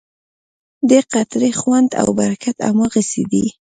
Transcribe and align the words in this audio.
ددې 0.87 0.99
قطرې 1.11 1.51
خوند 1.59 1.89
او 2.01 2.07
برکت 2.19 2.57
هماغسې 2.69 3.23
دی. 3.31 3.45